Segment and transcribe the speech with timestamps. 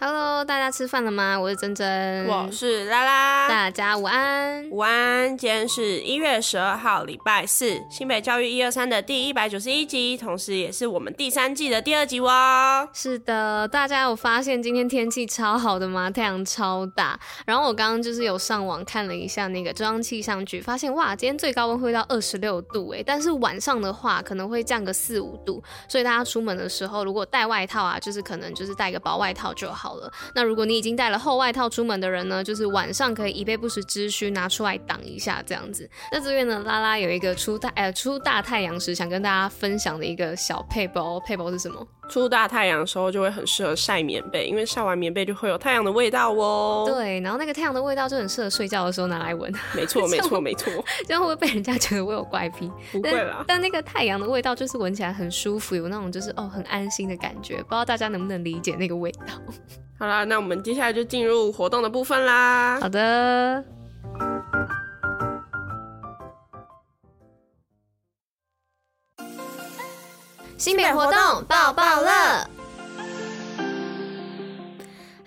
[0.00, 1.36] Hello，大家吃饭了吗？
[1.36, 5.36] 我是珍珍，我是拉拉，大家午安，午安。
[5.36, 12.88] 今天是一月十二号，礼拜四，新北教育一二三的第一百九十一集，同时也是我们第三季的第二集哦。
[12.92, 16.08] 是的，大家有发现今天天气超好的吗？
[16.08, 17.18] 太阳超大。
[17.44, 29.87] 然后我刚刚就是有上网看了一下那个中央气象局，发现哇，今天最高温会到二十六度哎，但是晚上的话可能会降个四五度，所以大家出门的时候如果带外套啊，就是可能就是带个薄外套就好。
[29.88, 35.88] 好了，那如果你已经带了厚外套出门的人呢，就是晚上可以以备不时之需拿出来挡一下，这样子。
[36.12, 41.86] 那这边呢，拉拉有一个出大呃出大太阳时想跟大家分享的一个小配包，配包是什么？
[42.10, 46.84] 出大太阳的时候就会很适合晒棉被，因为晒完棉被就会有太阳的味道哦。
[46.86, 49.52] 对，然后那个太阳的味道就很适合睡觉的时候拿来闻。
[49.74, 50.72] 没错， 没错，没错。
[51.06, 52.70] 这样会不会被人家觉得我有怪癖？
[52.92, 53.44] 不会啦。
[53.46, 57.56] 但那个太阳的味道就是闻起来很舒服，有那种就是哦很安心的感觉。
[57.56, 59.34] 不知道大家能不能理解那个味道？
[59.98, 62.78] 好啦，那我们接下来就进入活动的部分啦。
[62.80, 63.64] 好的。
[70.56, 72.57] 新品活动爆爆乐。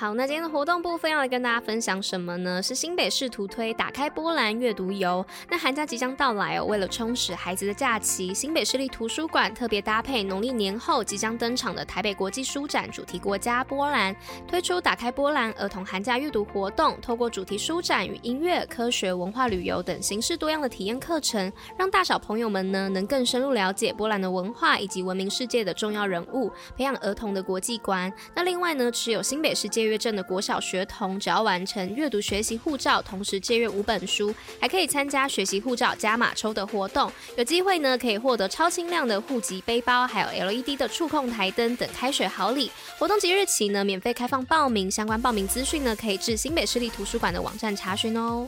[0.00, 2.62] 好，那今天的活动部分要来跟大家分享什么呢？
[2.62, 5.26] 是新北市图推打开波兰阅读游。
[5.50, 14.14] 那寒假即将到来哦，为了充实孩子的假期，新北市立图书馆特别搭配农历年后即将登场的台北国际书展主题国家波兰，
[14.46, 28.12] 推出打开波兰儿童寒假阅读活动，透过主题书展与音乐、科学、文化旅游等形式多样的体验课程，让大小朋友们呢能更深入了解波兰的文化以及闻名世界的重要人物，培养儿童的国际观。
[28.32, 42.70] 那另外呢，持有新北市借阅证的国小学童，只要完成阅读学习护照，同时借阅五本书，还可以参加学习护照加码抽的活动，有机会呢可以获得超轻量的户籍背包，还有 LED 的触控台灯等开学好礼。
[42.98, 48.46] 活动即日起呢免费开放报名，相关报名资讯呢可以至新北市立图书馆的网站查询哦。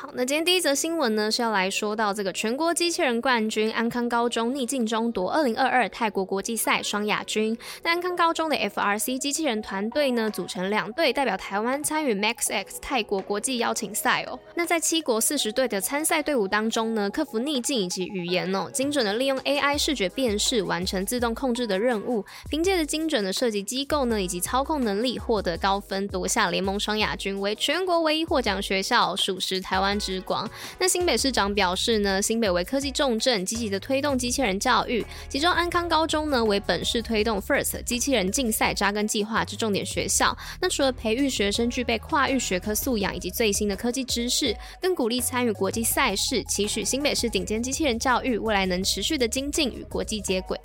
[0.00, 7.58] 好，那今天第一则新闻呢是要来说到这个全国机器人冠军安康高中逆境中夺二零二二泰国国际赛双亚军。
[7.82, 14.38] 那安康高中的 FRC 机器人团队呢组成两队，代表台湾参与 Max X 泰国国际邀请赛哦。
[14.54, 30.50] 那在七国四十队的参赛队伍当中呢，克服逆境以及语言哦，精准的利用 AI 视觉辨识完成自动控制的任务，凭借着精准的设计机构呢以及操控能力获得高分，夺下联盟双亚军，为全国唯一获奖学校，属实台湾之广。
[30.76, 40.36] 那新北市长表示呢，新北为科技重镇，积极的推动机器人教育，其中安康高中呢为本市推动 FIRST 机器人竞赛扎根计划之重点学校。
[40.60, 50.58] 那除了培育学生具备跨域学科素养以及最新的科技知识，更鼓励参与国际赛事，期许新北市顶尖机器人教育未来能持续的精进与国际接轨。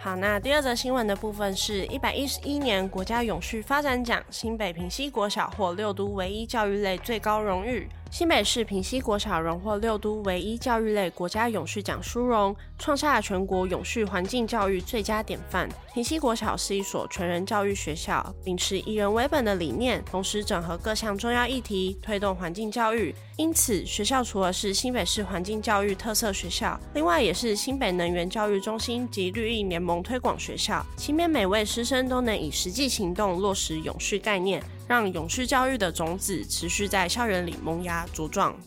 [0.00, 7.88] 好，那第二则新闻的部分是一百一十一年国家永续发展奖，新北平溪国小获六都唯一教育类最高荣誉。
[8.10, 15.68] 新北市平溪国小荣获六都唯一教育类国家永续奖殊荣，创下了全国永续环境教育最佳典范。
[15.92, 23.14] 平溪国小是一所全人教育学校，秉持以人为本的理念，同时整合各项重要议题，推动环境教育。
[23.36, 34.60] 因此，学校除了是新北市环境教育特色学校，另外也是新北能源教育中心及绿意联盟推广学校，期勉每位师生都能以实际行动落实永续概念。
[34.88, 38.58] 让永续教育的种子持续在校园里萌芽茁壮。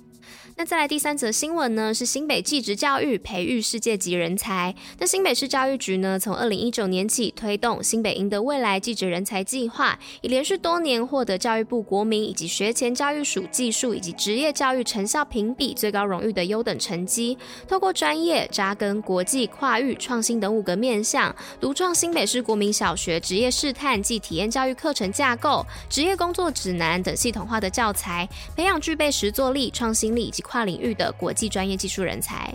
[0.61, 4.75] 那再来第三则新闻呢，是新北技职教育培育世界级人才。
[4.99, 17.35] 那新北市教育局呢，从二零一九年起推动新北赢得未来技职人才计划，已连续多年获得教育部国民以及学前教育署技术以及职业教育成效评比最高荣誉的优等成绩，
[17.67, 32.53] 透过专业扎根国际跨域创新等五个面向，独创新北市国民小学职业试探暨体验教育课程架构、职业工作指南等系统化的教材，培养具备实作力、创新力以及跨领域的国际专业技术人才。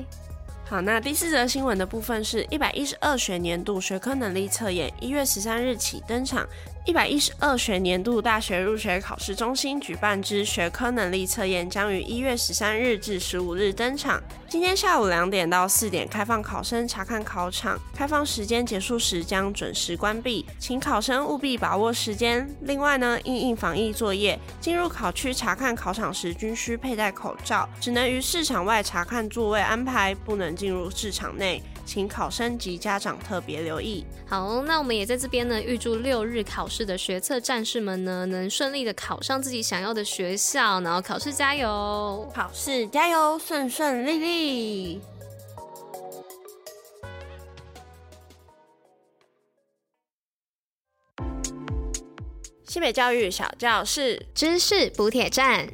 [0.67, 6.47] 好，那第四则新闻的部分是一百一十二学年度学科能力测验，一月十三日起登场。
[6.87, 14.23] 一百一十二学年度大学入学考试中心举办之学科能力测验将于一月十三日至十五日登场。
[14.49, 22.49] 今天下午两点到四点开放考生查看考场，开放时间结束时将准时关闭，请考生务必把握时间。
[22.61, 31.61] 另外呢，应应防疫作业，进入考区查看考场时均需佩戴口罩，只能于市场外查看座位安排，不能进入市场内。
[31.85, 34.05] 请考生及家长特别留意。
[34.27, 45.01] 好，那我们也在这边呢，预祝六日考试的学测战士们呢，能顺利的考上自己想要的学校，然后考试加油，考试加油，顺顺利利。
[52.67, 55.67] 西北教育小教室，知识补铁站。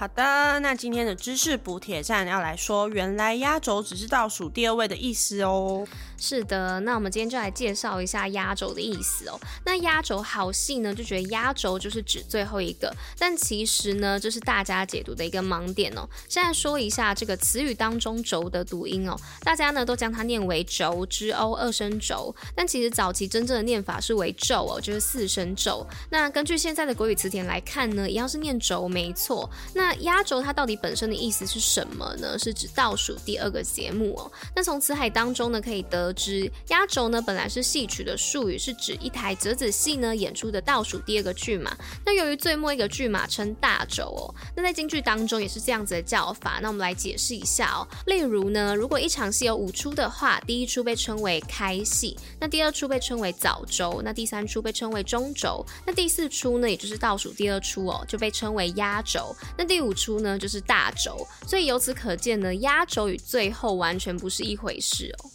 [0.00, 5.86] 好的，那今天的知识补铁站要来说，原来压轴只是倒数第二位的意思哦。
[6.16, 9.38] 是的，那我们今天就来介绍一下压轴的意思哦。
[9.66, 16.08] 那压轴好戏呢，就觉得压轴就是指最后一个，但其实呢，这是大家解读的一个盲点哦。
[16.30, 25.86] 现在说一下这个词语当中“轴”的读音哦，大家呢都将它念为“轴”之 o 二声轴，但其实早期真正的念法是为“轴”哦，就是四声轴。
[26.08, 29.48] 那根据现在的国语词典来看呢，一样是念“轴”没错。
[29.74, 32.38] 那压轴它到底本身的意思是什么呢？
[32.38, 34.30] 是指倒数第二个节目哦。
[34.54, 36.10] 那从词海当中呢，可以得。
[36.20, 40.14] 知压轴呢，本来是戏曲的术语，是指一台折子戏呢？
[40.14, 41.74] 演出的倒数第二个剧码。
[42.04, 46.58] 那由于最末一个剧码称大轴哦，那在京剧当中也是这样子的叫法。
[46.60, 47.88] 那我们来解释一下哦。
[48.06, 59.34] 例如呢，如果一场戏有五出的话，第一出被称为开戏，那第二出被称为早轴，那第三出被称为中轴，那第四出呢，也就是倒数第二出哦，就被称为压轴。
[59.56, 61.26] 那第五出呢，就是大轴。
[61.46, 65.30] 所以由此可见呢，压轴与最后完全不是一回事哦。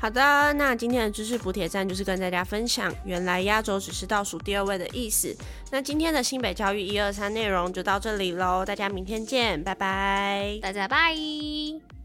[0.00, 5.36] 好的，那今天的知识补铁站就是跟大家分享，原来压轴只是倒数第二位的意思。
[5.72, 11.97] 那今天的新北教育一二三内容就到这里喽，大家明天见，拜拜，大家拜。